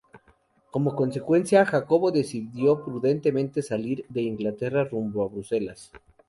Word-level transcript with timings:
Como 0.71 0.95
consecuencia, 0.95 1.63
Jacobo 1.63 2.09
decidió 2.11 2.83
prudentemente 2.83 3.61
salir 3.61 4.03
de 4.09 4.23
Inglaterra 4.23 4.83
rumbo 4.83 5.23
a 5.23 5.27
Bruselas. 5.27 5.91